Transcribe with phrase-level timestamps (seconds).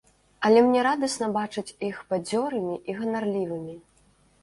[0.47, 3.81] Але мне радасна бачыць іх бадзёрымі і ганарлівымі.